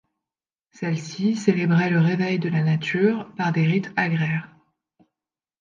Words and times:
Celles-ci 0.71 1.35
célébraient 1.35 1.91
le 1.91 1.99
réveil 1.99 2.39
de 2.39 2.49
la 2.49 2.63
nature 2.63 3.31
par 3.35 3.51
des 3.51 3.67
rites 3.67 3.91
agraires. 3.95 4.49